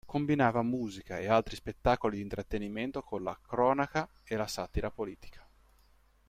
[0.03, 5.47] Combinava musica e altri spettacoli di intrattenimento con la cronaca e la satira politica.